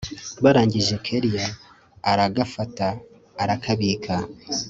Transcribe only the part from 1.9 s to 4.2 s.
aragafata arakabika